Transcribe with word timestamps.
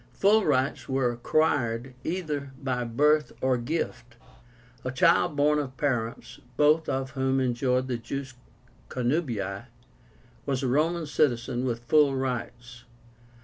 Full 0.13 0.45
rights 0.45 0.89
were 0.89 1.11
acquired 1.11 1.93
either 2.03 2.53
by 2.59 2.85
birth 2.85 3.33
or 3.39 3.55
gift. 3.59 4.15
A 4.83 4.89
child 4.89 5.35
born 5.35 5.59
of 5.59 5.77
parents, 5.77 6.39
both 6.57 6.89
of 6.89 7.11
whom 7.11 7.39
enjoyed 7.39 7.87
the 7.87 7.97
jus 7.99 8.33
connubii, 8.89 9.67
was 10.47 10.63
a 10.63 10.67
Roman 10.67 11.05
citizen 11.05 11.65
with 11.65 11.83
full 11.85 12.15
rights. 12.15 12.85